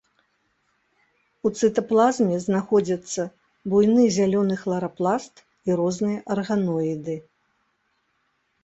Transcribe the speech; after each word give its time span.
У 1.47 1.51
цытаплазме 1.59 2.35
знаходзяцца 2.47 3.21
буйны 3.75 4.03
зялёны 4.17 4.55
хларапласт 4.63 5.35
і 5.71 5.79
розныя 5.85 6.19
арганоіды. 6.39 7.15